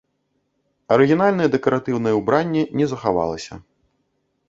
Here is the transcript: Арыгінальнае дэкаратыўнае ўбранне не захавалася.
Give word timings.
Арыгінальнае 0.95 1.49
дэкаратыўнае 1.57 2.15
ўбранне 2.19 2.67
не 2.83 2.91
захавалася. 2.95 3.53